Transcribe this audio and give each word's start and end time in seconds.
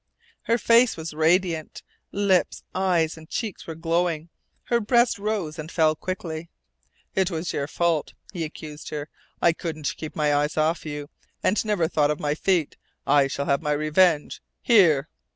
Her 0.45 0.57
face 0.57 0.97
was 0.97 1.13
radiant. 1.13 1.83
Lips, 2.11 2.63
eyes, 2.73 3.17
and 3.17 3.29
cheeks 3.29 3.67
were 3.67 3.75
glowing. 3.75 4.29
Her 4.63 4.79
breast 4.79 5.19
rose 5.19 5.59
and 5.59 5.71
fell 5.71 5.95
quickly. 5.95 6.49
"It 7.13 7.29
was 7.29 7.53
your 7.53 7.67
fault!" 7.67 8.15
he 8.33 8.43
accused 8.43 8.89
her. 8.89 9.09
"I 9.43 9.53
couldn't 9.53 9.93
keep 9.97 10.15
my 10.15 10.33
eyes 10.33 10.57
off 10.57 10.87
you, 10.87 11.11
and 11.43 11.63
never 11.63 11.87
thought 11.87 12.09
of 12.09 12.19
my 12.19 12.33
feet. 12.33 12.77
I 13.05 13.27
shall 13.27 13.45
have 13.45 13.61
my 13.61 13.73
revenge 13.73 14.41
here!" 14.63 15.07